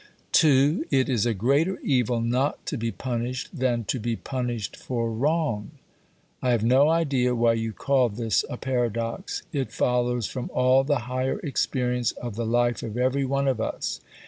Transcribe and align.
(2) 0.31 0.85
It 0.89 1.07
is 1.09 1.27
a 1.27 1.33
greater 1.35 1.77
evil 1.83 2.21
not 2.21 2.65
to 2.65 2.75
be 2.75 2.89
punished 2.91 3.49
than 3.53 3.83
to 3.83 3.99
be 3.99 4.15
punished 4.15 4.75
for 4.75 5.13
wrong. 5.13 5.73
I 6.41 6.49
have 6.49 6.63
no 6.63 6.89
idea 6.89 7.35
why 7.35 7.53
you 7.53 7.71
call 7.71 8.09
this 8.09 8.43
a 8.49 8.57
paradox. 8.57 9.43
It 9.53 9.71
follows 9.71 10.25
from 10.25 10.49
all 10.55 10.83
the 10.83 11.01
higher 11.05 11.37
experience 11.41 12.13
of 12.13 12.35
the 12.35 12.47
life 12.47 12.81
of 12.81 12.97
every 12.97 13.25
one 13.25 13.47
of 13.47 13.61
us. 13.61 14.01